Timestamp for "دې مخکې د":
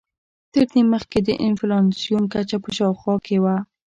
0.71-1.29